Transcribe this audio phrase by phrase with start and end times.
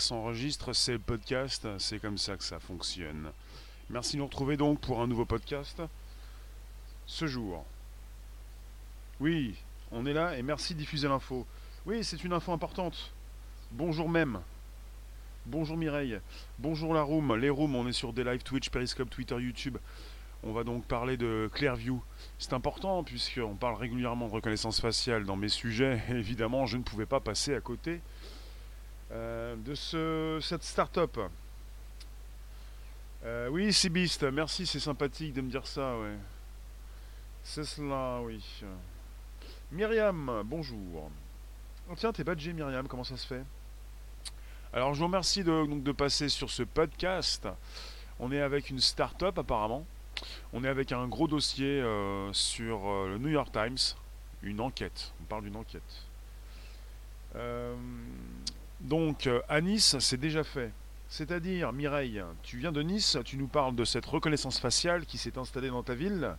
[0.00, 3.30] s'enregistre, c'est le podcast, c'est comme ça que ça fonctionne.
[3.90, 5.82] Merci de nous retrouver donc pour un nouveau podcast.
[7.06, 7.64] Ce jour.
[9.20, 9.54] Oui,
[9.92, 11.46] on est là et merci de diffuser l'info.
[11.86, 13.12] Oui, c'est une info importante.
[13.72, 14.40] Bonjour même.
[15.46, 16.18] Bonjour Mireille.
[16.58, 17.36] Bonjour la room.
[17.36, 19.76] Les rooms, on est sur des live Twitch, Periscope, Twitter, YouTube.
[20.42, 22.02] On va donc parler de Clearview.
[22.38, 26.02] C'est important puisqu'on parle régulièrement de reconnaissance faciale dans mes sujets.
[26.10, 28.00] évidemment, je ne pouvais pas passer à côté
[29.12, 31.18] euh, de ce, cette start-up.
[33.24, 36.14] Euh, oui, Beast, merci, c'est sympathique de me dire ça, ouais.
[37.42, 38.62] C'est cela, oui.
[39.72, 41.10] Myriam, bonjour.
[41.90, 43.42] Oh, tiens, t'es badgé, Myriam, comment ça se fait?
[44.72, 47.48] Alors, je vous remercie de, passer sur ce podcast.
[48.20, 49.84] On est avec une start-up, apparemment.
[50.52, 53.96] On est avec un gros dossier euh, sur le New York Times.
[54.42, 55.12] Une enquête.
[55.20, 56.06] On parle d'une enquête.
[58.80, 60.72] Donc, à Nice, c'est déjà fait.
[61.08, 65.36] C'est-à-dire, Mireille, tu viens de Nice, tu nous parles de cette reconnaissance faciale qui s'est
[65.38, 66.36] installée dans ta ville.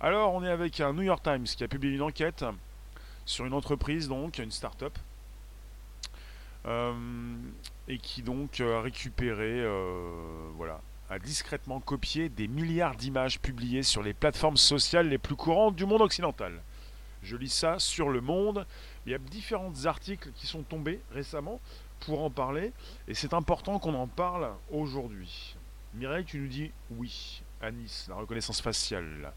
[0.00, 2.44] Alors, on est avec un New York Times qui a publié une enquête
[3.24, 4.98] sur une entreprise, donc, une start-up,
[6.66, 6.92] euh,
[7.88, 14.02] et qui donc a récupéré, euh, voilà, a discrètement copié des milliards d'images publiées sur
[14.02, 16.60] les plateformes sociales les plus courantes du monde occidental.
[17.22, 18.66] Je lis ça sur Le Monde.
[19.06, 21.60] Il y a différents articles qui sont tombés récemment
[22.00, 22.72] pour en parler.
[23.08, 25.56] Et c'est important qu'on en parle aujourd'hui.
[25.94, 29.32] Mireille, tu nous dis oui, à Nice, la reconnaissance faciale.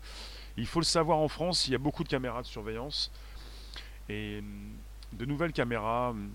[0.58, 3.12] Il faut le savoir en France, il y a beaucoup de caméras de surveillance.
[4.10, 4.74] Et hum,
[5.14, 6.30] de nouvelles caméras hum,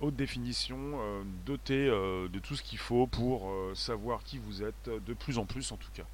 [0.00, 4.62] haute définition, euh, dotées euh, de tout ce qu'il faut pour euh, savoir qui vous
[4.62, 6.06] êtes, de plus en plus en tout cas.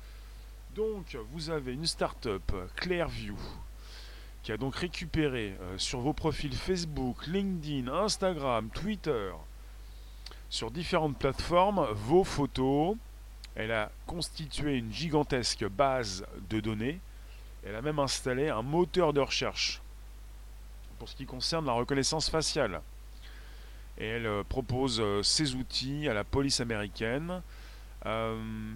[0.75, 3.37] Donc, vous avez une start-up, Clearview,
[4.43, 9.33] qui a donc récupéré euh, sur vos profils Facebook, LinkedIn, Instagram, Twitter,
[10.49, 12.97] sur différentes plateformes, vos photos.
[13.55, 17.01] Elle a constitué une gigantesque base de données.
[17.67, 19.83] Elle a même installé un moteur de recherche
[20.99, 22.81] pour ce qui concerne la reconnaissance faciale.
[23.99, 27.43] Et elle euh, propose euh, ces outils à la police américaine.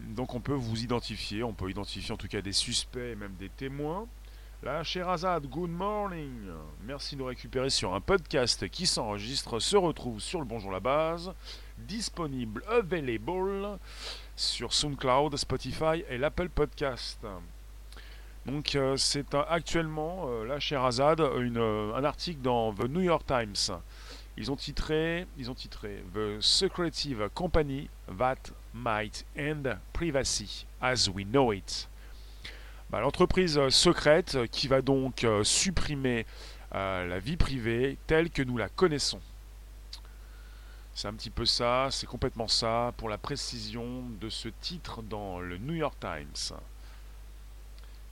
[0.08, 3.34] Donc on peut vous identifier, on peut identifier en tout cas des suspects et même
[3.38, 4.06] des témoins.
[4.64, 6.52] La Sherazade, good morning.
[6.84, 10.78] Merci de nous récupérer sur un podcast qui s'enregistre, se retrouve sur le Bonjour la
[10.78, 11.34] base,
[11.78, 13.80] disponible, available
[14.36, 17.26] sur SoundCloud, Spotify et l'Apple Podcast.
[18.46, 23.26] Donc euh, c'est actuellement, euh, la Sherazade, une, euh, un article dans The New York
[23.26, 23.80] Times.
[24.36, 31.26] Ils ont titré, ils ont titré The Secretive Company That Might End Privacy as We
[31.26, 31.88] Know It.
[32.92, 36.26] Bah, L'entreprise euh, secrète euh, qui va donc euh, supprimer
[36.75, 39.20] la vie privée telle que nous la connaissons.
[40.94, 45.38] C'est un petit peu ça, c'est complètement ça pour la précision de ce titre dans
[45.38, 46.56] le New York Times.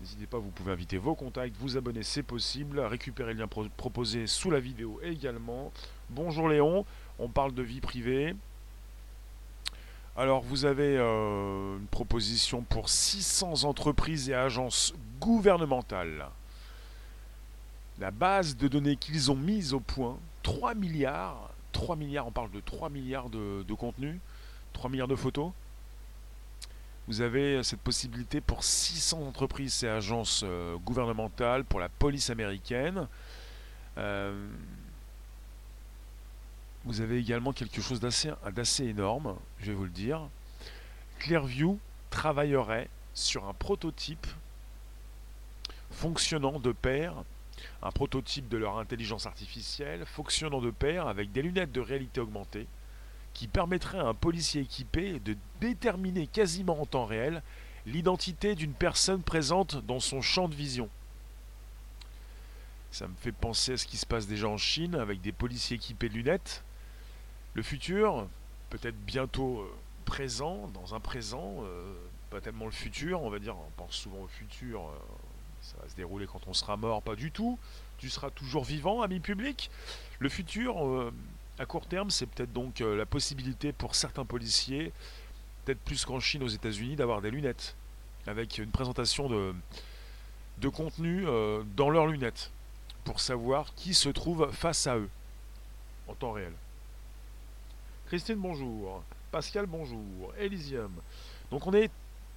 [0.02, 3.70] N'hésitez pas, vous pouvez inviter vos contacts, vous abonner, c'est possible, récupérer le lien pro-
[3.78, 5.72] proposé sous la vidéo également.
[6.10, 6.84] Bonjour Léon,
[7.18, 8.36] on parle de vie privée.
[10.16, 16.26] Alors vous avez euh, une proposition pour 600 entreprises et agences gouvernementales.
[17.98, 22.50] La base de données qu'ils ont mise au point, 3 milliards, 3 milliards, on parle
[22.50, 24.18] de 3 milliards de, de contenus,
[24.72, 25.52] 3 milliards de photos.
[27.06, 33.06] Vous avez cette possibilité pour 600 entreprises et agences euh, gouvernementales, pour la police américaine.
[33.98, 34.48] Euh,
[36.84, 40.22] vous avez également quelque chose d'assez énorme, je vais vous le dire.
[41.18, 41.78] Clearview
[42.10, 44.26] travaillerait sur un prototype
[45.90, 47.14] fonctionnant de pair,
[47.82, 52.66] un prototype de leur intelligence artificielle fonctionnant de pair avec des lunettes de réalité augmentée
[53.34, 57.42] qui permettrait à un policier équipé de déterminer quasiment en temps réel
[57.86, 60.88] l'identité d'une personne présente dans son champ de vision.
[62.90, 65.76] Ça me fait penser à ce qui se passe déjà en Chine avec des policiers
[65.76, 66.62] équipés de lunettes.
[67.54, 68.28] Le futur,
[68.70, 69.74] peut-être bientôt euh,
[70.04, 71.94] présent, dans un présent, euh,
[72.30, 74.92] pas tellement le futur, on va dire, on pense souvent au futur, euh,
[75.62, 77.58] ça va se dérouler quand on sera mort, pas du tout.
[77.98, 79.70] Tu seras toujours vivant, ami public.
[80.20, 81.12] Le futur,
[81.58, 84.90] à court terme, c'est peut-être donc la possibilité pour certains policiers,
[85.64, 87.76] peut-être plus qu'en Chine, aux États-Unis, d'avoir des lunettes,
[88.26, 89.54] avec une présentation de,
[90.58, 91.26] de contenu
[91.76, 92.50] dans leurs lunettes,
[93.04, 95.10] pour savoir qui se trouve face à eux,
[96.08, 96.54] en temps réel.
[98.10, 99.04] Christine, bonjour.
[99.30, 100.34] Pascal, bonjour.
[100.36, 100.90] Elysium.
[101.52, 101.92] Donc on est,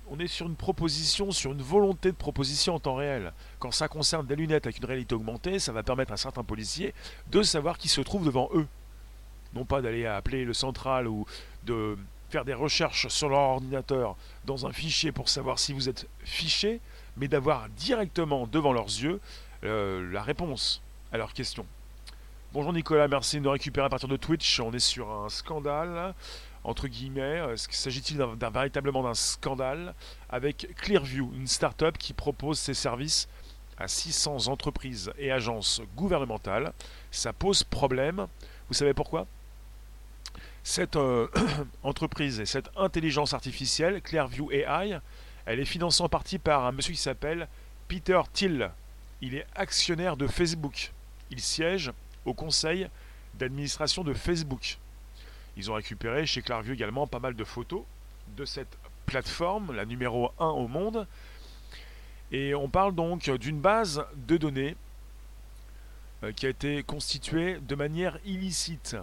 [0.08, 3.34] on est sur une proposition, sur une volonté de proposition en temps réel.
[3.58, 6.94] Quand ça concerne des lunettes avec une réalité augmentée, ça va permettre à certains policiers
[7.32, 8.68] de savoir qui se trouve devant eux.
[9.56, 11.26] non pas d'aller appeler le central ou
[11.64, 11.98] de
[12.30, 14.16] faire des recherches sur leur ordinateur
[14.46, 16.82] dans un fichier pour savoir si vous êtes fiché,
[17.18, 19.20] mais d'avoir directement devant leurs yeux
[19.64, 21.66] euh, la réponse à leurs questions.
[22.54, 24.60] Bonjour Nicolas, merci de nous récupérer à partir de Twitch.
[24.60, 26.14] On est sur un scandale,
[26.64, 27.42] entre guillemets.
[27.58, 29.96] S'agit-il d'un, véritablement d'un scandale
[30.30, 33.28] avec Clearview, une start-up qui propose ses services
[33.80, 36.74] à 600 entreprises et agences gouvernementales.
[37.10, 38.28] Ça pose problème.
[38.68, 39.26] Vous savez pourquoi?
[40.64, 41.28] Cette euh,
[41.82, 45.00] entreprise et cette intelligence artificielle, Clearview AI,
[45.48, 47.48] elle est financée en partie par un monsieur qui s'appelle
[47.88, 48.70] Peter Thiel.
[49.22, 50.92] Il est actionnaire de Facebook.
[51.32, 51.92] Il siège
[52.26, 52.88] au conseil
[53.36, 54.78] d'administration de Facebook.
[55.58, 57.84] Ils ont récupéré chez Clearview également pas mal de photos
[58.36, 61.08] de cette plateforme, la numéro 1 au monde.
[62.32, 64.76] Et on parle donc d'une base de données
[66.24, 68.96] euh, qui a été constituée de manière illicite,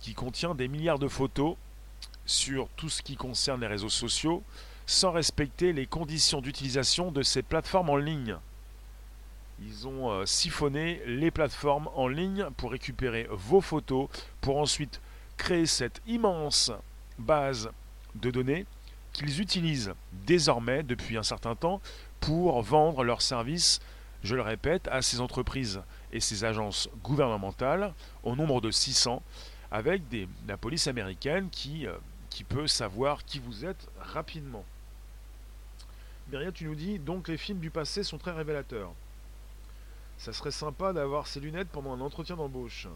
[0.00, 1.56] qui contient des milliards de photos
[2.26, 4.42] sur tout ce qui concerne les réseaux sociaux,
[4.86, 8.36] sans respecter les conditions d'utilisation de ces plateformes en ligne.
[9.66, 14.08] Ils ont euh, siphonné les plateformes en ligne pour récupérer vos photos,
[14.40, 15.00] pour ensuite
[15.36, 16.70] créer cette immense
[17.18, 17.70] base
[18.14, 18.66] de données
[19.12, 21.80] qu'ils utilisent désormais depuis un certain temps
[22.20, 23.80] pour vendre leurs services,
[24.22, 25.80] je le répète, à ces entreprises
[26.12, 29.22] et ces agences gouvernementales au nombre de 600
[29.70, 30.02] avec
[30.46, 31.94] la police américaine qui, euh,
[32.28, 34.64] qui peut savoir qui vous êtes rapidement.
[36.30, 38.92] Myriam, tu nous dis donc les films du passé sont très révélateurs.
[40.18, 42.88] Ça serait sympa d'avoir ces lunettes pendant un entretien d'embauche.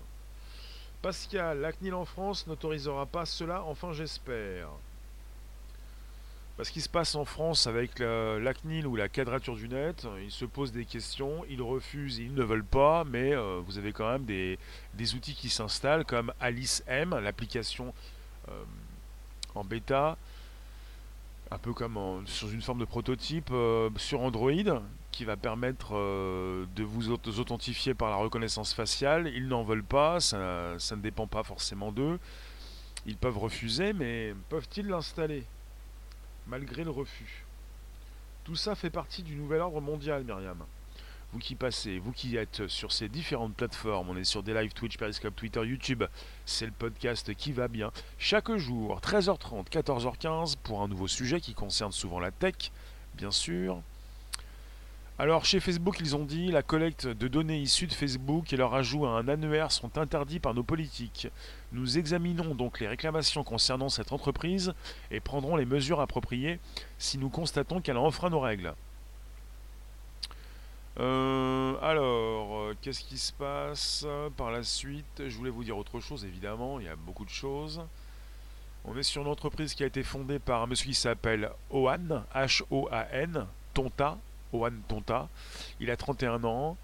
[1.02, 4.68] Pascal, la CNIL en France n'autorisera pas cela, enfin j'espère.
[6.60, 10.32] Ce qui se passe en France avec la, CNIL ou la quadrature du net, ils
[10.32, 14.10] se posent des questions, ils refusent, ils ne veulent pas, mais euh, vous avez quand
[14.10, 14.58] même des,
[15.14, 17.94] outils qui s'installent comme Alice M, l'application
[18.48, 18.64] euh,
[19.54, 20.16] en bêta,
[21.52, 24.82] un peu comme sur une forme de prototype euh, sur Android,
[25.18, 29.26] qui va permettre de vous authentifier par la reconnaissance faciale.
[29.34, 32.20] Ils n'en veulent pas, ça, ne dépend pas forcément d'eux.
[33.04, 35.42] Ils peuvent refuser, mais peuvent-ils l'installer
[36.46, 37.44] malgré le refus?
[38.44, 40.64] Tout ça fait partie du nouvel ordre mondial, Myriam.
[41.32, 44.72] Vous qui passez, vous qui êtes sur ces différentes plateformes, on est sur des live
[44.72, 46.04] Twitch, Periscope, Twitter, YouTube,
[46.46, 47.90] c'est le podcast qui va bien.
[48.18, 52.70] Chaque jour, 13h30, 14h15, pour un nouveau sujet qui concerne souvent la tech,
[53.16, 53.82] bien sûr.
[55.20, 58.74] Alors chez Facebook, ils ont dit la collecte de données issues de Facebook et leur
[58.74, 61.26] ajout à un annuaire sont interdits par nos politiques.
[61.72, 64.74] Nous examinons donc les réclamations concernant cette entreprise
[65.10, 66.60] et prendrons les mesures appropriées
[66.98, 68.74] si nous constatons qu'elle enfreint nos règles.
[71.00, 74.06] Euh, alors, euh, qu'est-ce qui se passe
[74.36, 75.04] par la suite?
[75.26, 77.82] Je voulais vous dire autre chose, évidemment, il y a beaucoup de choses.
[78.84, 82.24] On est sur une entreprise qui a été fondée par un monsieur qui s'appelle Oan,
[82.32, 84.16] H-O-A-N, Tonta,
[84.52, 85.28] Oan Tonta.
[85.80, 86.76] Il a 31 ans.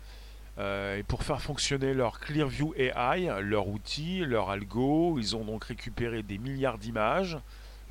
[0.59, 5.65] Euh, et pour faire fonctionner leur Clearview AI, leur outil, leur algo, ils ont donc
[5.65, 7.39] récupéré des milliards d'images.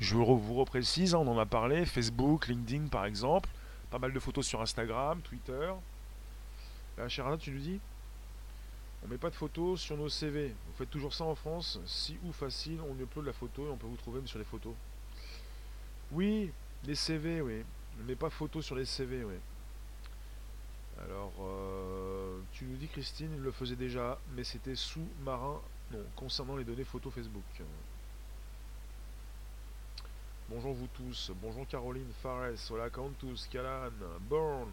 [0.00, 3.48] Je vous reprécise, hein, on en a parlé, Facebook, LinkedIn par exemple,
[3.90, 5.72] pas mal de photos sur Instagram, Twitter.
[6.96, 7.80] Là, Charana, tu nous dis?
[9.04, 10.48] On met pas de photos sur nos CV.
[10.48, 11.78] Vous faites toujours ça en France?
[11.84, 14.72] Si ou facile, on upload la photo et on peut vous trouver sur les photos.
[16.12, 16.50] Oui,
[16.86, 17.62] les CV, oui.
[18.00, 19.34] On met pas de photos sur les CV, oui.
[21.02, 25.60] Alors, euh, tu nous dis Christine, il le faisait déjà, mais c'était sous-marin,
[25.90, 27.42] non, concernant les données photo Facebook.
[30.48, 34.70] Bonjour vous tous, bonjour Caroline, Fares, Hola Cantus, Calan, Born.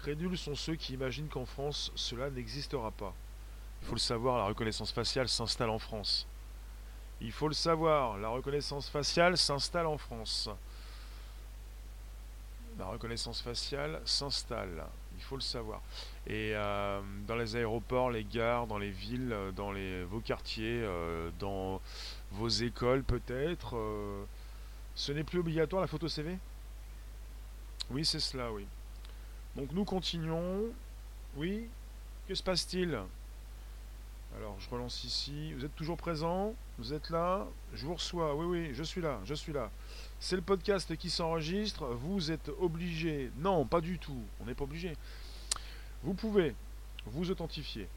[0.00, 3.14] Crédules sont ceux qui imaginent qu'en France, cela n'existera pas.
[3.82, 6.26] Il faut le savoir, la reconnaissance faciale s'installe en France.
[7.20, 10.48] Il faut le savoir, la reconnaissance faciale s'installe en France
[12.78, 14.84] la reconnaissance faciale s'installe.
[15.16, 15.82] Il faut le savoir.
[16.26, 20.82] Et euh, dans les aéroports, les gares, dans les villes, euh, dans les, vos quartiers,
[20.84, 21.80] euh, dans
[22.32, 23.76] vos écoles peut-être,
[24.94, 26.38] ce n'est plus obligatoire la photo CV
[27.90, 28.66] Oui, c'est cela, oui.
[29.56, 30.66] Donc nous continuons.
[31.36, 31.66] Oui
[32.28, 32.98] Que se passe-t-il?
[34.36, 35.52] Alors, je relance ici.
[35.54, 36.54] Vous êtes toujours présent?
[36.78, 37.46] Vous êtes là?
[37.74, 38.34] Je vous reçois.
[38.34, 39.70] Oui, oui, je suis là, je suis là.
[40.20, 41.86] C'est le podcast qui s'enregistre.
[41.86, 43.30] Vous êtes obligé.
[43.38, 44.22] Non, pas du tout.
[44.40, 44.96] On n'est pas obligé.
[46.02, 46.54] Vous pouvez
[47.06, 47.88] vous authentifier,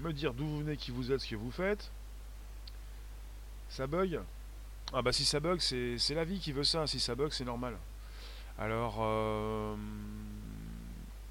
[0.00, 1.90] me dire d'où vous venez, qui vous êtes, ce que vous faites.
[3.68, 4.20] Ça bug?
[4.92, 6.86] Ah bah si ça bug, c'est la vie qui veut ça.
[6.86, 7.76] Si ça bug, c'est normal.
[8.58, 9.76] Alors, euh,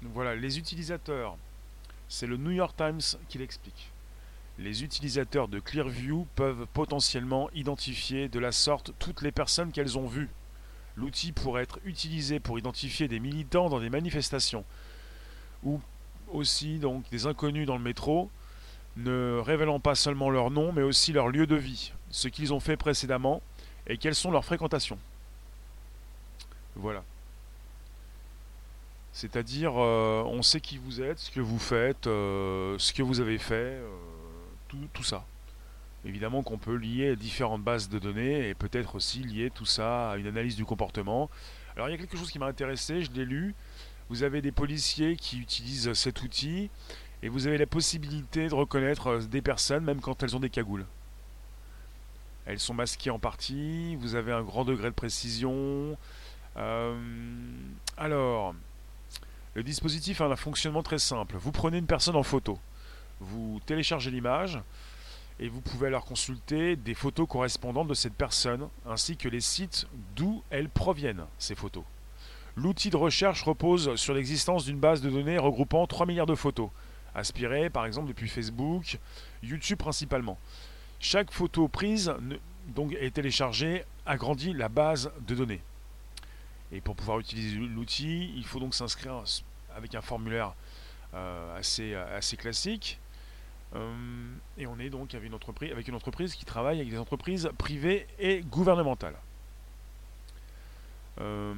[0.02, 1.36] voilà, les utilisateurs,
[2.08, 3.90] c'est le New York Times qui l'explique.
[4.58, 10.06] Les utilisateurs de Clearview peuvent potentiellement identifier de la sorte toutes les personnes qu'elles ont
[10.06, 10.30] vues.
[10.98, 14.64] L'outil pourrait être utilisé pour identifier des militants dans des manifestations
[15.62, 15.80] ou
[16.32, 18.30] aussi donc des inconnus dans le métro,
[18.96, 22.60] ne révélant pas seulement leur nom mais aussi leur lieu de vie, ce qu'ils ont
[22.60, 23.40] fait précédemment
[23.86, 24.98] et quelles sont leurs fréquentations.
[26.74, 27.04] Voilà.
[29.12, 33.20] C'est-à-dire, euh, on sait qui vous êtes, ce que vous faites, euh, ce que vous
[33.20, 33.88] avez fait, euh,
[34.68, 35.24] tout, tout, ça.
[36.04, 40.16] Évidemment qu'on peut lier différentes bases de données et peut-être aussi lier tout ça à
[40.16, 41.28] une analyse du comportement.
[41.74, 43.54] Alors il y a quelque chose qui m'a intéressé, je l'ai lu.
[44.08, 46.70] Vous avez des policiers qui utilisent cet outil
[47.22, 50.86] et vous avez la possibilité de reconnaître des personnes même quand elles ont des cagoules.
[52.46, 55.98] Elles sont masquées en partie, vous avez un grand degré de précision.
[57.96, 58.54] alors,
[59.54, 61.36] le dispositif a un fonctionnement très simple.
[61.36, 62.58] Vous prenez une personne en photo,
[63.20, 64.58] vous téléchargez l'image
[65.40, 69.86] et vous pouvez alors consulter des photos correspondantes de cette personne ainsi que les sites
[70.16, 71.84] d'où elles proviennent, ces photos.
[72.56, 76.70] L'outil de recherche repose sur l'existence d'une base de données regroupant 3 milliards de photos,
[77.14, 78.98] aspirées par exemple depuis Facebook,
[79.42, 80.38] YouTube principalement.
[80.98, 82.12] Chaque photo prise
[82.74, 85.60] donc, est téléchargée agrandit la base de données.
[86.72, 89.22] Et pour pouvoir utiliser l'outil, il faut donc s'inscrire
[89.76, 90.54] avec un formulaire
[91.14, 92.98] euh, assez, assez classique.
[93.76, 93.94] Euh,
[94.56, 95.28] et on est donc avec
[95.88, 99.16] une, entreprise, qui travaille avec des entreprises privées et gouvernementales.
[101.20, 101.54] Euh,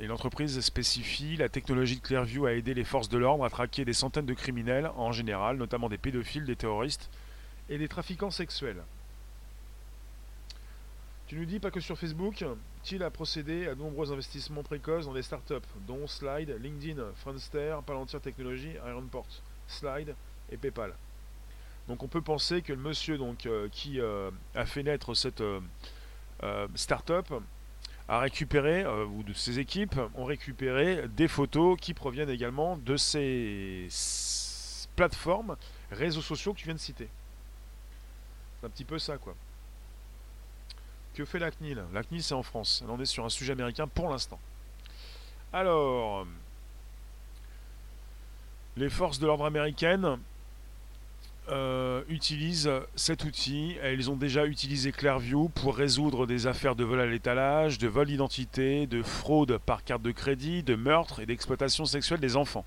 [0.00, 3.84] et l'entreprise spécifie la technologie de Clearview a aidé les forces de l'ordre à traquer
[3.84, 7.10] des centaines de criminels en général, notamment des pédophiles, des terroristes
[7.68, 8.82] et des trafiquants sexuels.
[11.26, 12.44] Tu nous dis pas que sur Facebook,
[12.82, 15.54] TIL a procédé à de nombreux investissements précoces dans des startups,
[15.86, 19.26] dont Slide, LinkedIn, Friendster, Palantir Technologies, Ironport,
[19.66, 20.14] Slide
[20.50, 20.92] et PayPal.
[21.88, 25.42] Donc on peut penser que le monsieur donc, euh, qui euh, a fait naître cette
[25.42, 25.60] euh,
[26.74, 27.32] startup
[28.08, 33.88] a récupéré, ou de ses équipes ont récupéré des photos qui proviennent également de ces
[34.94, 35.56] plateformes,
[35.90, 37.08] réseaux sociaux que tu viens de citer.
[38.60, 39.34] C'est un petit peu ça quoi.
[41.14, 41.82] Que fait la CNIL?
[41.94, 42.84] La CNIL, c'est en France.
[42.86, 44.40] On est sur un sujet américain pour l'instant.
[45.54, 46.26] Alors,
[48.76, 50.18] les forces de l'ordre américaines
[51.50, 53.76] euh, utilisent cet outil.
[53.82, 58.06] Elles ont déjà utilisé Clearview pour résoudre des affaires de vol à l'étalage, de vol
[58.06, 62.64] d'identité, de fraude par carte de crédit, de meurtre et d'exploitation sexuelle des enfants.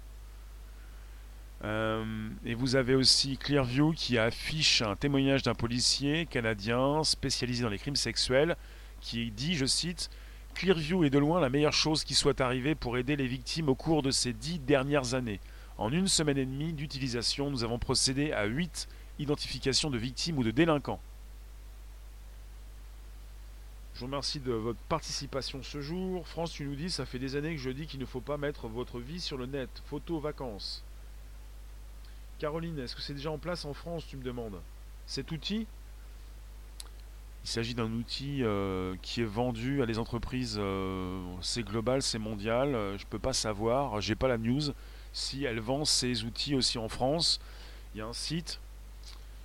[1.63, 7.69] Euh, et vous avez aussi Clearview qui affiche un témoignage d'un policier canadien spécialisé dans
[7.69, 8.55] les crimes sexuels
[9.01, 10.09] qui dit, je cite,
[10.53, 13.75] Clearview est de loin la meilleure chose qui soit arrivée pour aider les victimes au
[13.75, 15.39] cours de ces dix dernières années.
[15.77, 18.87] En une semaine et demie d'utilisation, nous avons procédé à huit
[19.19, 20.99] identifications de victimes ou de délinquants.
[23.93, 26.27] Je vous remercie de votre participation ce jour.
[26.27, 28.37] France, tu nous dis, ça fait des années que je dis qu'il ne faut pas
[28.37, 29.69] mettre votre vie sur le net.
[29.85, 30.83] Photos, vacances.
[32.37, 34.61] Caroline, est-ce que c'est déjà en place en France, tu me demandes?
[35.07, 35.65] Cet outil?
[37.43, 42.19] Il s'agit d'un outil euh, qui est vendu à des entreprises, euh, c'est global, c'est
[42.19, 44.73] mondial, euh, je ne peux pas savoir, j'ai pas la news,
[45.17, 47.39] si elle vend ces outils aussi en France.
[47.93, 48.59] Il y a un site,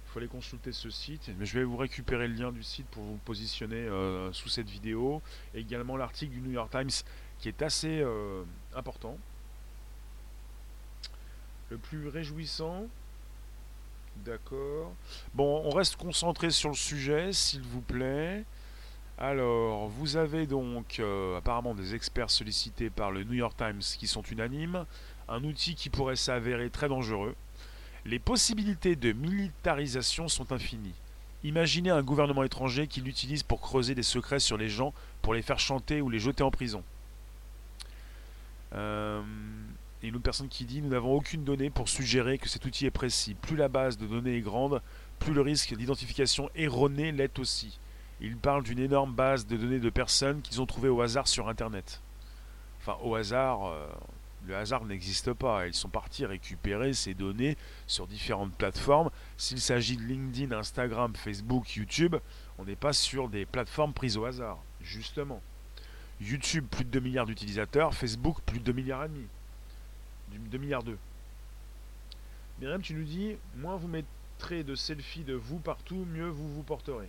[0.07, 2.87] il faut aller consulter ce site, mais je vais vous récupérer le lien du site
[2.89, 3.89] pour vous positionner
[4.33, 5.23] sous cette vidéo,
[5.55, 6.91] également l'article du New York Times
[7.39, 8.05] qui est assez
[8.75, 9.17] important
[11.71, 12.87] le plus réjouissant.
[14.17, 14.93] D'accord.
[15.35, 18.45] Bon, on reste concentré sur le sujet, s'il vous plaît.
[19.19, 24.07] Alors, vous avez donc euh, apparemment des experts sollicités par le New York Times qui
[24.07, 24.85] sont unanimes.
[25.29, 27.35] Un outil qui pourrait s'avérer très dangereux.
[28.05, 30.95] Les possibilités de militarisation sont infinies.
[31.45, 35.43] Imaginez un gouvernement étranger qui l'utilise pour creuser des secrets sur les gens, pour les
[35.43, 36.83] faire chanter ou les jeter en prison.
[38.75, 39.23] Euh,
[40.03, 42.87] et une autre personne qui dit Nous n'avons aucune donnée pour suggérer que cet outil
[42.87, 43.35] est précis.
[43.35, 44.83] Plus la base de données est grande,
[45.19, 47.79] plus le risque d'identification erronée l'est aussi.
[48.21, 51.49] Il parle d'une énorme base de données de personnes qu'ils ont trouvées au hasard sur
[51.49, 52.01] Internet.
[52.81, 53.89] Enfin, au hasard, euh,
[54.47, 55.67] le hasard n'existe pas.
[55.67, 57.57] Ils sont partis récupérer ces données
[57.87, 59.11] sur différentes plateformes.
[59.37, 62.17] S'il s'agit de LinkedIn, Instagram, Facebook, YouTube,
[62.59, 65.41] on n'est pas sur des plateformes prises au hasard, justement.
[66.21, 69.27] YouTube, plus de 2 milliards d'utilisateurs, Facebook, plus de 2 milliards et demi.
[70.51, 70.97] 2 milliards 2.
[72.61, 76.63] Myriam, tu nous dis, moins vous mettrez de selfies de vous partout, mieux vous vous
[76.63, 77.09] porterez.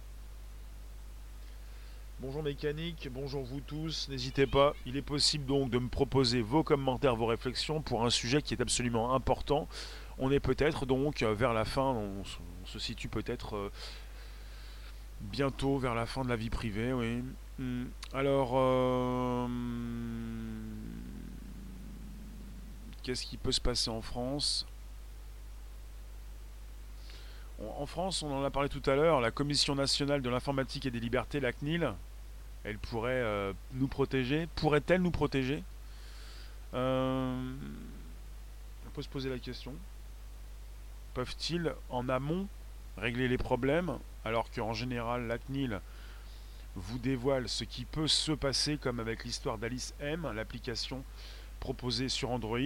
[2.19, 6.63] Bonjour mécanique, bonjour vous tous, n'hésitez pas, il est possible donc de me proposer vos
[6.63, 9.67] commentaires, vos réflexions pour un sujet qui est absolument important.
[10.17, 12.23] On est peut-être donc vers la fin, on,
[12.65, 13.71] se situe peut-être
[15.21, 17.23] bientôt vers la fin de la vie privée, oui.
[17.59, 17.85] Hmm.
[18.13, 19.49] Alors,
[23.01, 24.65] qu'est-ce qui peut se passer en France?
[27.77, 30.91] En France, on en a parlé tout à l'heure, la Commission nationale de l'informatique et
[30.91, 31.93] des libertés, la CNIL,
[32.63, 34.47] elle pourrait euh, nous protéger.
[34.55, 35.63] Pourrait-elle nous protéger?
[36.73, 37.53] Euh,
[38.87, 39.73] On peut se poser la question.
[41.13, 42.47] Peuvent-ils, en amont,
[42.97, 45.79] régler les problèmes, alors qu'en général, la CNIL
[46.75, 51.03] vous dévoile ce qui peut se passer, comme avec l'histoire d'Alice M, l'application
[51.59, 52.57] proposée sur Android,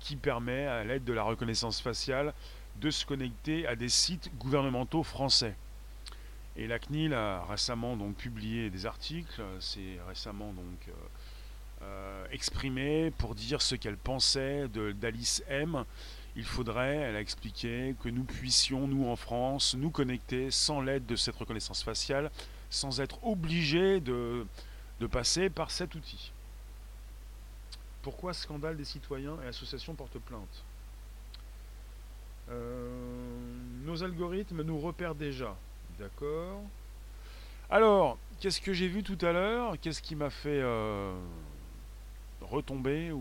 [0.00, 2.34] qui permet, à l'aide de la reconnaissance faciale,
[2.80, 5.54] de se connecter à des sites gouvernementaux français.
[6.56, 10.92] Et la CNIL a récemment donc publié des articles, c'est récemment donc euh,
[11.82, 15.84] euh, exprimé pour dire ce qu'elle pensait d'Alice M.
[16.34, 21.06] Il faudrait, elle a expliqué, que nous puissions, nous en France, nous connecter sans l'aide
[21.06, 22.30] de cette reconnaissance faciale,
[22.70, 24.46] sans être obligés de,
[25.00, 26.32] de passer par cet outil.
[28.02, 30.64] Pourquoi scandale des citoyens et associations portent plainte?
[32.48, 35.56] Nos algorithmes nous repèrent déjà.
[35.98, 36.62] D'accord.
[37.70, 39.76] Alors, qu'est-ce que j'ai vu tout à l'heure?
[39.80, 41.14] Qu'est-ce qui m'a fait euh,
[42.40, 43.12] retomber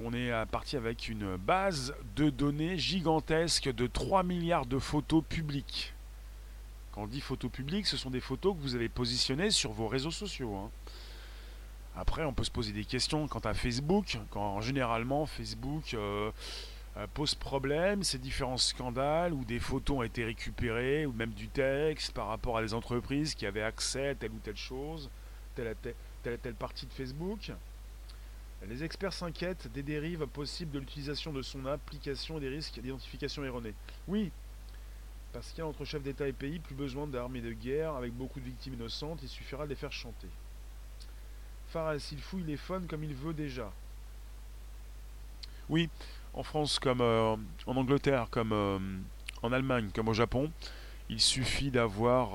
[0.00, 5.92] on est parti avec une base de données gigantesque de 3 milliards de photos publiques.
[6.92, 9.88] Quand on dit photos publiques, ce sont des photos que vous avez positionnées sur vos
[9.88, 10.54] réseaux sociaux.
[10.56, 10.70] Hein.
[12.00, 16.30] Après, on peut se poser des questions quant à Facebook, quand généralement Facebook euh,
[16.96, 21.48] euh, pose problème, ces différents scandales où des photos ont été récupérées, ou même du
[21.48, 25.10] texte par rapport à des entreprises qui avaient accès à telle ou telle chose,
[25.56, 25.74] telle,
[26.22, 27.50] telle, telle, partie de Facebook.
[28.68, 33.44] Les experts s'inquiètent des dérives possibles de l'utilisation de son application et des risques d'identification
[33.44, 33.74] erronée.
[34.06, 34.30] Oui,
[35.32, 38.12] parce qu'il y a entre chefs d'État et pays plus besoin d'armées de guerre avec
[38.12, 40.28] beaucoup de victimes innocentes, il suffira de les faire chanter.
[41.68, 43.70] Fares, s'il fouille les phones comme il veut déjà.
[45.68, 45.90] Oui,
[46.32, 48.78] en France comme euh, en Angleterre, comme euh,
[49.42, 50.50] en Allemagne, comme au Japon,
[51.10, 52.30] il suffit d'avoir,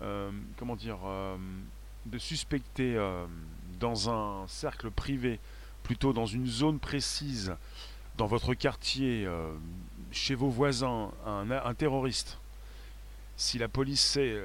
[0.00, 0.98] euh, comment dire,
[2.06, 2.98] de suspecter
[3.80, 5.40] dans un cercle privé,
[5.82, 7.56] plutôt dans une zone précise,
[8.18, 9.26] dans votre quartier,
[10.12, 12.38] chez vos voisins, un terroriste.
[13.38, 14.38] Si la police sait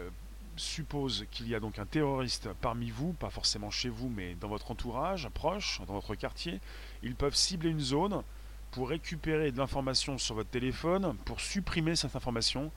[0.62, 4.47] suppose qu'il y a donc un terroriste parmi vous, pas forcément chez vous, mais dans
[4.47, 6.60] votre entourage, proche, dans votre quartier,
[7.04, 8.21] ils peuvent cibler une zone
[8.71, 12.71] pour récupérer de l'information sur votre téléphone, pour supprimer cette information,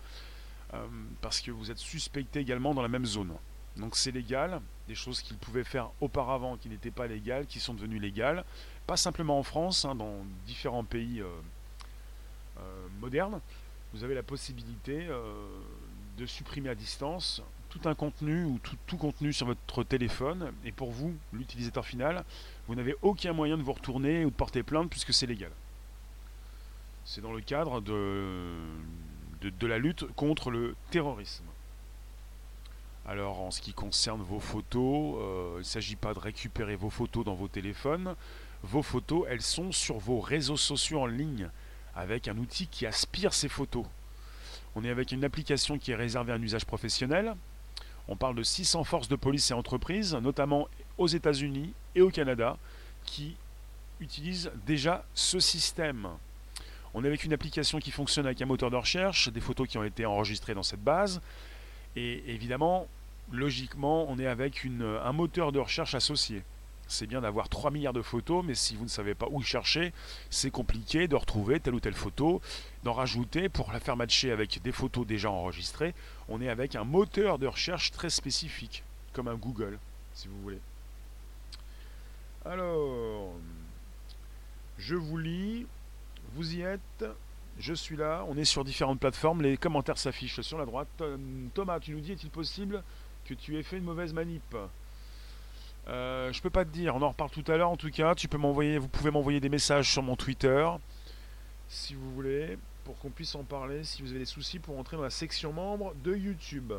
[0.72, 0.86] euh,
[1.20, 3.34] parce que vous êtes suspecté également dans la même zone.
[3.76, 7.74] Donc c'est légal, des choses qu'ils pouvaient faire auparavant qui n'étaient pas légales, qui sont
[7.74, 8.44] devenues légales,
[8.86, 11.26] pas simplement en France, hein, dans différents pays euh,
[12.58, 13.40] euh, modernes,
[13.92, 15.06] vous avez la possibilité
[16.16, 17.40] de supprimer à distance
[17.74, 22.24] tout un contenu ou tout, contenu sur votre téléphone, et pour vous, l'utilisateur final,
[22.68, 25.50] vous n'avez aucun moyen de vous retourner ou de porter plainte puisque c'est légal.
[27.04, 28.52] C'est dans le cadre de,
[29.40, 31.44] de, la lutte contre le terrorisme.
[33.06, 36.90] Alors en ce qui concerne vos photos, euh, il ne s'agit pas de récupérer vos
[36.90, 38.14] photos dans vos téléphones.
[38.62, 41.50] Vos photos, elles sont sur vos réseaux sociaux en ligne,
[41.94, 43.84] avec un outil qui aspire ces photos.
[44.76, 47.34] On est avec une application qui est réservée à un usage professionnel,
[48.08, 52.56] on parle de 600 forces de police et entreprises, notamment aux États-Unis et au Canada,
[53.04, 53.36] qui
[54.00, 56.08] utilisent déjà ce système.
[56.92, 59.78] On est avec une application qui fonctionne avec un moteur de recherche, des photos qui
[59.78, 61.20] ont été enregistrées dans cette base,
[61.96, 62.86] et évidemment,
[63.32, 64.66] logiquement, on est avec
[65.02, 66.42] un moteur de recherche associé
[66.88, 69.92] c'est bien d'avoir 3 milliards de photos, mais si vous ne savez pas où chercher,
[70.30, 72.40] c'est compliqué de retrouver telle ou telle photo,
[72.82, 75.94] d'en rajouter pour la faire matcher avec des photos déjà enregistrées.
[76.28, 79.78] On est avec un moteur de recherche très spécifique, comme un Google,
[80.14, 80.60] si vous voulez.
[82.44, 83.32] Alors,
[84.78, 85.66] je vous lis,
[86.34, 87.04] vous y êtes,
[87.58, 91.02] je suis là, on est sur différentes plateformes, les commentaires s'affichent sur la droite.
[91.54, 92.82] Thomas, tu nous dis, est-il possible
[93.24, 94.56] que tu aies fait une mauvaise manip?
[95.88, 98.14] Euh, je peux pas te dire, on en reparle tout à l'heure en tout cas.
[98.14, 100.66] Tu peux m'envoyer, vous pouvez m'envoyer des messages sur mon Twitter
[101.68, 104.96] si vous voulez, pour qu'on puisse en parler si vous avez des soucis pour entrer
[104.96, 106.72] dans la section membre de YouTube.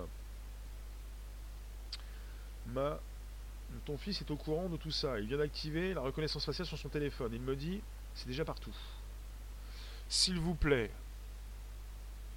[3.85, 5.19] Ton fils est au courant de tout ça.
[5.19, 7.31] Il vient d'activer la reconnaissance faciale sur son téléphone.
[7.33, 7.81] Il me dit,
[8.13, 8.73] c'est déjà partout.
[10.07, 10.91] S'il vous plaît,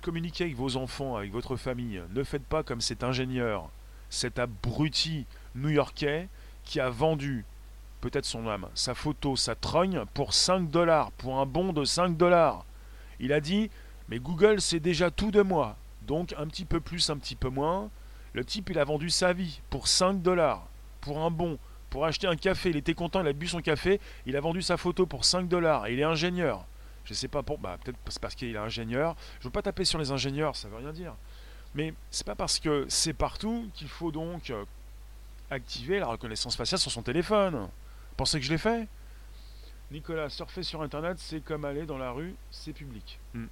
[0.03, 2.03] communiquez avec vos enfants, avec votre famille.
[2.11, 3.71] Ne faites pas comme cet ingénieur,
[4.11, 6.29] cet abruti new-yorkais
[6.69, 7.45] qui a vendu
[8.01, 12.17] peut-être son âme, sa photo, sa trogne pour 5 dollars, pour un bon de 5
[12.17, 12.65] dollars.
[13.19, 13.71] Il a dit
[14.09, 17.49] Mais Google sait déjà tout de moi, donc un petit peu plus, un petit peu
[17.49, 17.91] moins.
[18.35, 20.67] Le type, il a vendu sa vie pour 5 dollars,
[21.01, 21.59] pour un bon,
[21.91, 22.71] pour acheter un café.
[22.71, 25.49] Il était content, il a bu son café, il a vendu sa photo pour 5
[25.49, 26.67] dollars, il est ingénieur.
[27.05, 27.59] Je sais pas pour.
[27.59, 29.17] Bah, peut-être parce qu'il est ingénieur.
[29.41, 31.15] Je veux pas taper sur les ingénieurs, ça veut rien dire.
[31.75, 34.65] Mais c'est pas parce que c'est partout qu'il faut donc euh,
[35.51, 37.69] activer la reconnaissance faciale sur son téléphone.
[38.17, 38.89] Pensez que je l'ai fait?
[39.91, 43.19] Nicolas, surfer sur Internet, c'est comme aller dans la rue, c'est public.
[43.33, 43.47] Hmm.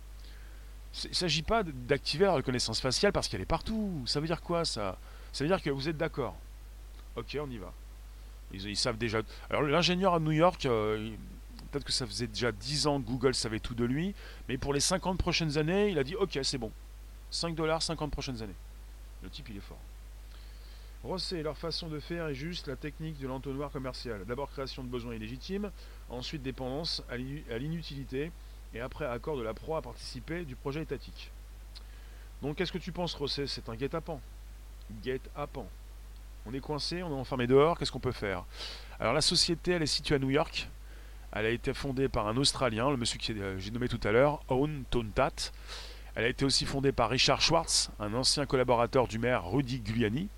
[1.05, 4.03] Il ne s'agit pas d'activer la reconnaissance faciale parce qu'elle est partout.
[4.07, 4.99] Ça veut dire quoi ça?
[5.33, 6.37] Ça veut dire que vous êtes d'accord.
[7.17, 7.73] Ok, on y va.
[8.53, 9.21] Ils, savent déjà.
[9.51, 11.11] Alors l'ingénieur à New York, euh,
[11.71, 14.15] peut-être que ça faisait déjà 10 ans que Google savait tout de lui,
[14.49, 16.71] mais pour les 50 prochaines années, il a dit ok, c'est bon.
[17.31, 18.55] 5 dollars, 50 prochaines années.
[19.23, 19.81] Le type, il est fort.
[21.07, 24.25] Rosset, leur façon de faire est juste la technique de l'entonnoir commercial.
[24.25, 25.71] D'abord création de besoins illégitimes,
[26.11, 28.33] ensuite dépendance à l'inutilité,
[28.75, 31.31] et après accord de la proie à participer du projet étatique.
[32.43, 33.47] Donc qu'est-ce que tu penses Rosset?
[33.47, 34.21] C'est un guet-apens.
[35.03, 35.69] Guet-apens.
[36.45, 38.45] On est coincé, on est enfermé dehors, qu'est-ce qu'on peut faire?
[38.99, 40.69] Alors la société, elle est située à New York.
[41.33, 44.43] Elle a été fondée par un Australien, le monsieur que j'ai nommé tout à l'heure,
[44.49, 45.53] Owen Tontat.
[46.17, 50.29] Elle a été aussi fondée par Richard Schwartz, un ancien collaborateur du maire Rudy Giuliani.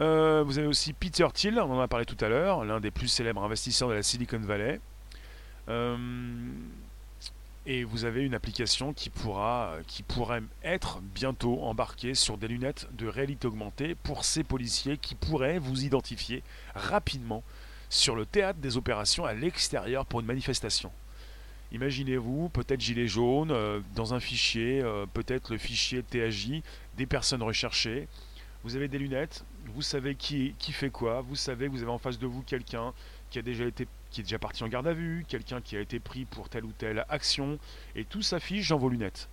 [0.00, 2.90] Euh, vous avez aussi Peter Thiel, on en a parlé tout à l'heure, l'un des
[2.90, 4.80] plus célèbres investisseurs de la Silicon Valley.
[5.68, 5.96] Euh,
[7.64, 12.86] et vous avez une application qui, pourra, qui pourrait être bientôt embarquée sur des lunettes
[12.92, 17.42] de réalité augmentée pour ces policiers qui pourraient vous identifier rapidement
[17.88, 20.92] sur le théâtre des opérations à l'extérieur pour une manifestation.
[21.72, 26.62] Imaginez-vous, peut-être gilet jaune, euh, dans un fichier, peut-être le fichier THJ,
[26.96, 28.06] des personnes recherchées,
[28.66, 29.44] vous avez des lunettes,
[29.76, 32.42] vous savez qui, qui fait quoi, vous savez que vous avez en face de vous
[32.42, 32.92] quelqu'un
[33.30, 35.80] qui a déjà été qui est déjà parti en garde à vue, quelqu'un qui a
[35.80, 37.60] été pris pour telle ou telle action,
[37.94, 39.28] et tout s'affiche dans vos lunettes.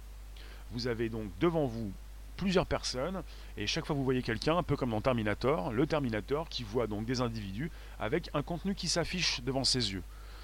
[0.71, 1.91] Vous avez donc devant vous
[2.37, 3.23] plusieurs personnes,
[3.57, 6.61] et chaque fois que vous voyez quelqu'un, un peu comme dans Terminator, le Terminator qui
[6.61, 10.03] voit donc des individus avec un contenu qui s'affiche devant ses yeux.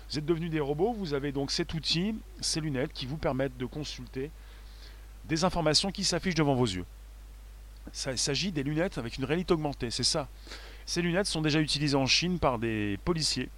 [0.10, 3.58] Vous êtes devenus des robots, vous avez donc cet outil, ces lunettes qui vous permettent
[3.58, 4.32] de consulter
[5.26, 6.86] des informations qui s'affichent devant vos yeux.
[8.06, 10.28] Il s'agit des lunettes avec une réalité augmentée, c'est ça.
[10.86, 13.50] Ces lunettes sont déjà utilisées en Chine par des policiers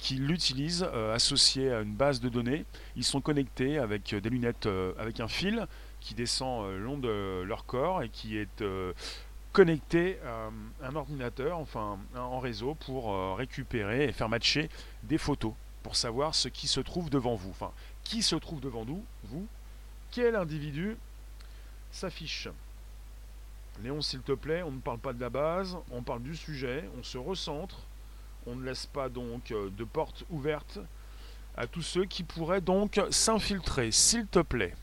[0.00, 2.64] qui l'utilisent euh, associées à une base de données.
[2.96, 5.66] Ils sont connectés avec des lunettes euh, avec un fil
[6.00, 8.64] qui descend euh, le long de leur corps et qui est
[9.52, 14.68] connecté à un ordinateur, enfin en réseau, pour récupérer et faire matcher
[15.02, 17.50] des photos pour savoir ce qui se trouve devant vous.
[17.50, 17.72] Enfin,
[18.04, 19.46] qui se trouve devant nous, vous,
[20.12, 20.96] quel individu
[21.90, 22.48] s'affiche.
[23.82, 26.84] Léon, s'il te plaît, on ne parle pas de la base, on parle du sujet,
[26.98, 27.86] on se recentre,
[28.46, 30.78] on ne laisse pas donc euh, de porte ouverte
[31.56, 34.74] à tous ceux qui pourraient donc s'infiltrer, s'il te plaît.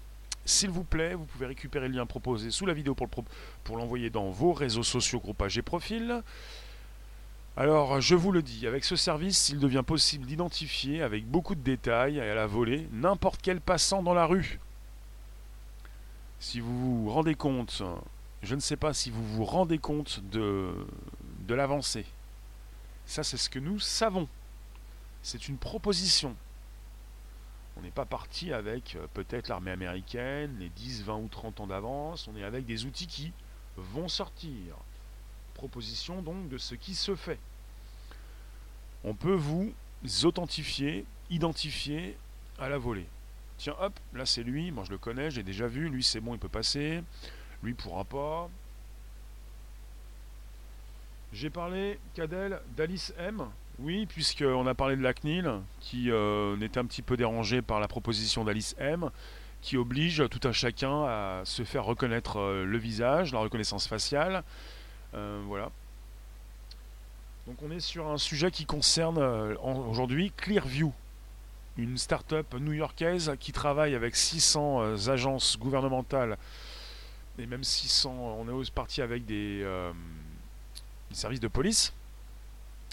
[0.45, 4.29] S'il vous plaît, vous pouvez récupérer le lien proposé sous la vidéo pour, l'envoyer dans
[4.29, 6.23] vos réseaux sociaux, groupages et profils.
[7.55, 11.61] Alors, je vous le dis, avec ce service, il devient possible d'identifier avec beaucoup de
[11.61, 14.59] détails et à la volée n'importe quel passant dans la rue.
[16.39, 17.83] Si vous vous rendez compte
[18.43, 20.73] je ne sais pas si vous vous rendez compte de,
[21.49, 22.05] l'avancée.
[23.05, 24.27] Ça, c'est ce que nous savons.
[25.23, 26.35] C'est une proposition.
[27.77, 31.67] On n'est pas parti avec euh, peut-être l'armée américaine, les 10, 20 ou 30 ans
[31.67, 32.27] d'avance.
[32.27, 33.31] On est avec des outils qui
[33.77, 34.75] vont sortir.
[35.53, 37.39] Proposition donc de ce qui se fait.
[39.03, 39.73] On peut vous
[40.23, 42.17] authentifier, identifier
[42.59, 43.07] à la volée.
[43.57, 46.33] Tiens, hop, là c'est lui, moi je le connais, j'ai déjà vu, lui c'est bon,
[46.35, 47.03] il peut passer.
[47.63, 48.49] Lui pourra pas.
[51.33, 53.45] J'ai parlé, Cadel, d'Alice M.
[53.79, 57.79] Oui, puisqu'on a parlé de la CNIL, qui euh, était un petit peu dérangé par
[57.79, 59.11] la proposition d'Alice M,
[59.61, 64.43] qui oblige tout un chacun à se faire reconnaître euh, le visage, la reconnaissance faciale.
[65.13, 65.69] Euh, voilà.
[67.45, 69.19] Donc on est sur un sujet qui concerne
[69.61, 70.91] aujourd'hui Clearview,
[71.77, 76.37] une start-up new-yorkaise qui travaille avec 600 agences gouvernementales
[77.39, 79.93] et même si on est parti avec euh,
[81.09, 81.93] des, services de police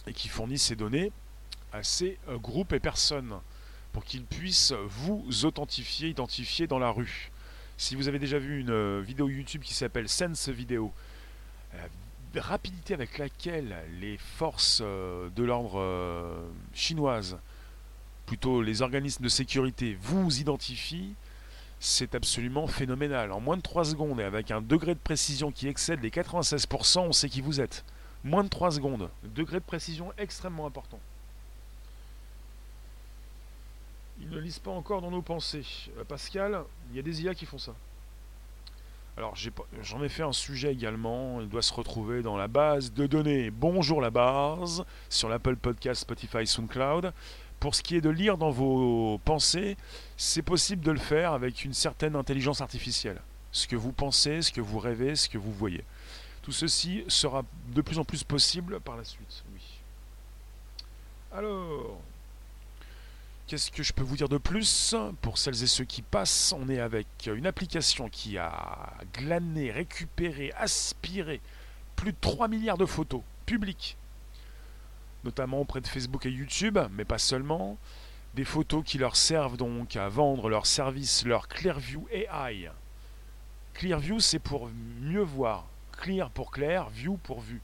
[0.07, 1.13] et qui fournissent ces données
[1.73, 3.35] à ces euh, groupes et personnes
[3.93, 7.31] pour qu'ils puissent vous authentifier, identifier dans la rue.
[7.77, 10.93] Si vous avez déjà vu une euh, vidéo YouTube qui s'appelle Sense Video,
[12.35, 17.37] la rapidité avec laquelle les forces de l'ordre chinoises,
[18.27, 21.15] plutôt les organismes de sécurité, vous identifient,
[21.81, 23.33] c'est absolument phénoménal.
[23.33, 27.01] En moins de 3 secondes et avec un degré de précision qui excède les 96%,
[27.01, 27.85] on sait qui vous êtes.
[28.25, 29.11] Moins de 3 secondes.
[29.23, 30.99] Degré de précision extrêmement important.
[34.21, 35.67] Ils ne lisent pas encore dans nos pensées.
[35.99, 37.75] Euh, Pascal, il y a des IA qui font ça.
[39.17, 39.37] Alors
[39.81, 43.53] j'en ai, fait un sujet également, il doit se retrouver dans la base de données.
[43.53, 47.13] Bonjour la base, sur l'Apple Podcast, Spotify, SoundCloud.
[47.61, 49.77] Pour ce qui est de lire dans vos pensées,
[50.17, 53.21] c'est possible de le faire avec une certaine intelligence artificielle.
[53.53, 55.85] Ce que vous pensez, ce que vous rêvez, ce que vous voyez.
[56.43, 59.63] Tout ceci sera de plus en plus possible par la suite, oui.
[61.33, 61.99] Alors,
[63.47, 64.95] Qu'est-ce que je peux vous dire de plus?
[65.21, 70.51] Pour celles et ceux qui passent, on est avec une application qui a glané, récupéré,
[70.57, 71.43] aspiré
[71.95, 73.99] plus de 3 milliards de photos publiques,
[75.25, 77.79] notamment auprès de Facebook et YouTube, mais pas seulement.
[78.35, 82.71] Des photos qui leur servent donc à vendre leur service, leur Clearview AI.
[83.75, 85.67] Clearview, c'est pour mieux voir.
[85.93, 87.61] Clear pour clair, view pour vue.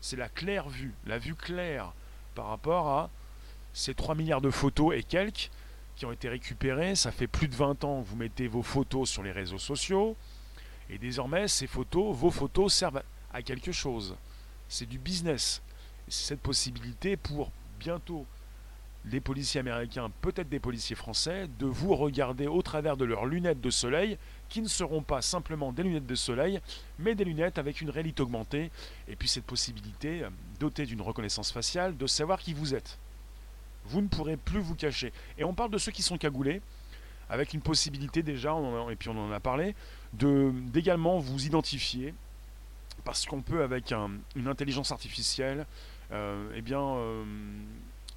[0.00, 1.92] C'est la claire vue, la vue claire
[2.34, 3.10] par rapport à
[3.72, 5.50] ces 3 milliards de photos et quelques
[5.96, 6.94] qui ont été récupérées.
[6.94, 10.16] Ça fait plus de 20 ans vous mettez vos photos sur les réseaux sociaux.
[10.88, 14.16] Et désormais, ces photos, vos photos servent à quelque chose.
[14.68, 15.62] C'est du business.
[16.10, 18.26] Cette possibilité pour bientôt
[19.06, 23.60] les policiers américains, peut-être des policiers français, de vous regarder au travers de leurs lunettes
[23.60, 24.18] de soleil,
[24.48, 26.60] qui ne seront pas simplement des lunettes de soleil,
[26.98, 28.70] mais des lunettes avec une réalité augmentée,
[29.08, 32.98] et puis cette possibilité, euh, dotée d'une reconnaissance faciale, de savoir qui vous êtes.
[33.86, 35.12] Vous ne pourrez plus vous cacher.
[35.38, 36.60] Et on parle de ceux qui sont cagoulés,
[37.30, 38.54] avec une possibilité déjà,
[38.90, 39.76] et puis on en a parlé,
[40.12, 42.12] d'également vous identifier,
[43.04, 45.64] parce qu'on peut avec une intelligence artificielle,
[46.12, 47.24] eh bien, euh,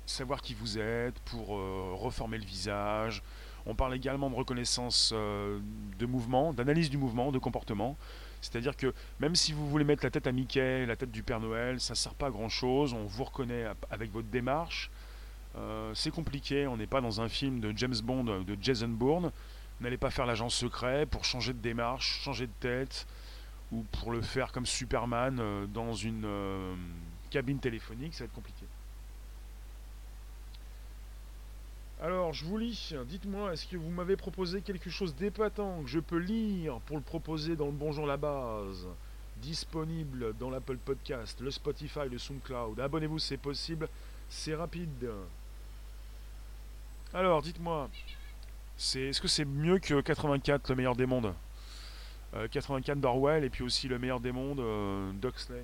[0.06, 3.21] savoir qui vous êtes, pour euh, reformer le visage.
[3.65, 7.95] On parle également de reconnaissance de mouvement, d'analyse du mouvement, de comportement.
[8.41, 11.39] C'est-à-dire que même si vous voulez mettre la tête à Mickey, la tête du Père
[11.39, 12.93] Noël, ça ne sert pas à grand chose.
[12.93, 14.91] On vous reconnaît avec votre démarche.
[15.56, 19.32] Euh, c'est compliqué, on n'est pas dans un film de James Bond, de Jason Bourne.
[19.82, 23.08] N'allez pas faire l'agent secret pour changer de démarche, changer de tête,
[23.71, 26.75] ou pour le faire comme Superman euh, dans une euh,
[27.33, 28.65] cabine téléphonique, ça va être compliqué.
[31.99, 32.93] Alors, je vous lis.
[33.07, 37.01] Dites-moi, est-ce que vous m'avez proposé quelque chose d'épatant que je peux lire pour le
[37.01, 38.87] proposer dans le Bonjour la base
[39.37, 42.79] Disponible dans l'Apple Podcast, le Spotify, le SoundCloud?
[42.79, 43.89] Abonnez-vous, c'est possible.
[44.29, 45.09] C'est rapide.
[47.15, 47.89] Alors, dites-moi,
[48.77, 51.33] c'est, est-ce que c'est mieux que 84, le meilleur des mondes?
[52.51, 55.63] 84 euh, d'Orwell et puis aussi le meilleur des mondes euh, d'Oxley.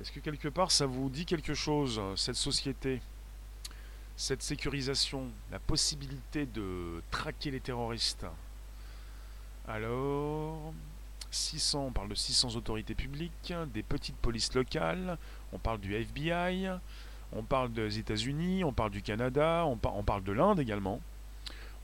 [0.00, 3.00] Est-ce que quelque part ça vous dit quelque chose, cette société,
[4.16, 8.26] cette sécurisation, la possibilité de traquer les terroristes?
[9.66, 10.74] Alors,
[11.30, 15.18] 600, on parle de 600 autorités publiques, des petites polices locales,
[15.52, 16.68] on parle du FBI,
[17.32, 21.00] on parle des États-Unis, on parle du Canada, on, parle de l'Inde également.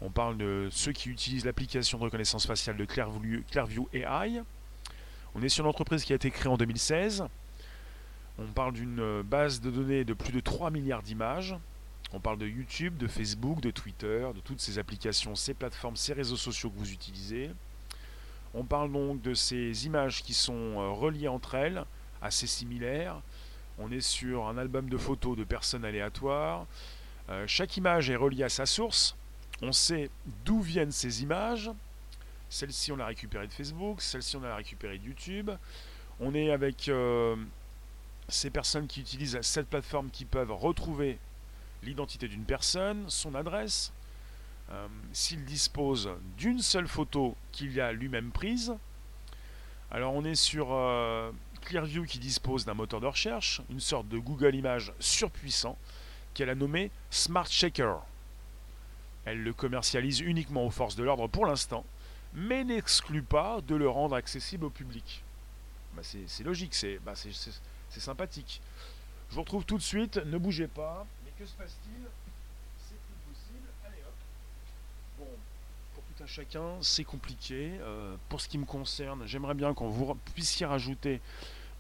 [0.01, 4.42] On parle de ceux qui utilisent l'application de reconnaissance faciale de Clearview, AI.
[5.35, 7.25] On est sur une entreprise qui a été créée en 2016.
[8.38, 11.55] On parle d'une base de données de plus de 3 milliards d'images.
[12.12, 16.12] On parle de YouTube, de Facebook, de Twitter, de toutes ces applications, ces plateformes, ces
[16.12, 17.51] réseaux sociaux que vous utilisez.
[18.55, 21.85] On parle donc de ces images qui sont euh, reliées entre elles,
[22.21, 23.23] assez similaires,
[23.79, 26.66] on est sur un album de photos de personnes aléatoires.
[27.31, 29.16] Euh, chaque image est reliée à sa source.
[29.62, 30.11] On sait
[30.45, 31.71] d'où viennent ces images.
[32.49, 34.03] Celle-ci, on l'a récupérée de Facebook.
[34.03, 35.51] Celle-ci, on l'a récupérée de YouTube.
[36.21, 37.35] On est avec euh,
[38.29, 41.19] ces personnes qui utilisent cette plateforme qui peuvent retrouver
[41.83, 43.93] l'identité d'une personne, son adresse,
[44.71, 48.75] euh, s'il dispose d'une seule photo qu'il a lui-même prise.
[49.91, 50.69] Alors on est sur
[51.63, 55.77] Clearview qui dispose d'un moteur de recherche, une sorte de Google Images surpuissant,
[56.35, 57.95] qu'elle a nommé Smart Checker.
[59.25, 61.85] Elle le commercialise uniquement aux forces de l'ordre pour l'instant,
[62.35, 65.23] mais n'exclut pas de le rendre accessible au public.
[65.95, 67.13] Bah, c'est logique, bah,
[67.93, 68.61] c'est sympathique.
[69.29, 71.07] Je vous retrouve tout de suite, ne bougez pas.
[71.25, 72.07] Mais que se passe-t-il?
[72.79, 73.69] C'est plus possible.
[73.87, 74.15] Allez hop.
[75.19, 75.27] Bon,
[75.95, 77.73] pour tout un chacun, c'est compliqué.
[77.81, 81.21] Euh, pour ce qui me concerne, j'aimerais bien qu'on vous puissiez rajouter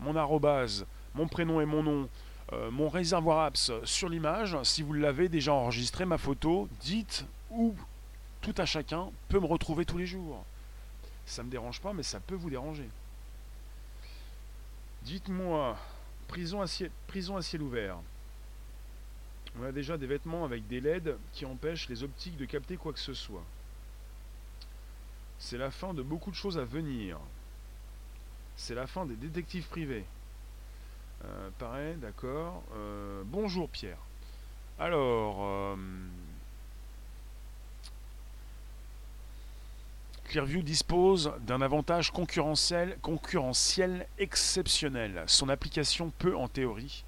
[0.00, 2.08] mon arrobase, mon prénom et mon nom,
[2.52, 4.56] euh, mon réservoir apps sur l'image.
[4.64, 7.74] Si vous l'avez déjà enregistré, ma photo, dites où
[8.40, 10.44] tout à chacun peut me retrouver tous les jours.
[11.24, 12.88] Ça ne me dérange pas, mais ça peut vous déranger.
[15.02, 15.76] Dites-moi,
[16.32, 17.98] prison à, ciel, ouvert.
[19.60, 22.92] On a déjà des vêtements avec des LED qui empêchent les optiques de capter quoi
[22.92, 23.44] que ce soit.
[25.38, 27.18] C'est la fin de beaucoup de choses à venir
[28.56, 30.04] c'est la fin des détectives privés.
[31.24, 32.62] Euh, pareil, d'accord.
[32.74, 33.98] Euh, bonjour Pierre.
[34.78, 35.76] Alors, euh,
[40.32, 42.96] Clearview dispose d'un avantage concurrentiel,
[44.18, 45.24] exceptionnel.
[45.26, 47.04] Son application peut, en théorie,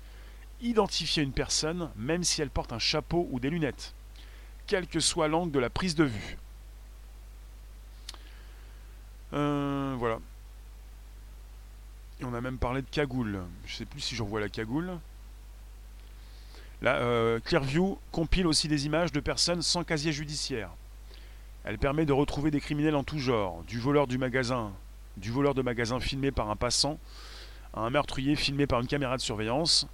[0.60, 3.94] identifier une personne même si elle porte un chapeau ou des lunettes,
[4.66, 6.37] quel que soit l'angle de la prise de vue.
[9.32, 10.18] Euh, voilà.
[12.20, 13.40] Et on a même parlé de cagoule.
[13.64, 14.98] Je sais plus si j'envoie la cagoule.
[16.82, 20.68] Euh, Clearview compile aussi des images de personnes sans casier judiciaire.
[21.64, 24.70] Elle permet de retrouver des criminels en tout genre, du voleur du magasin,
[25.16, 26.98] du voleur de magasin filmé par un passant,
[27.72, 29.88] à un meurtrier filmé par une caméra de surveillance,